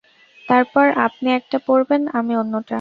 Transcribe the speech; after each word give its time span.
তারপর 0.47 0.85
আপনি 1.05 1.27
একটা 1.33 1.57
পড়বেন 1.67 2.01
আমি 2.13 2.33
অন্যটা। 2.35 2.69